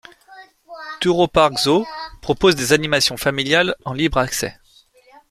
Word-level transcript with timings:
Touroparc 0.99 1.59
Zoo 1.59 1.85
propose 2.21 2.55
des 2.55 2.73
animations 2.73 3.17
familiales 3.17 3.75
en 3.85 3.93
libre 3.93 4.17
accès. 4.17 4.57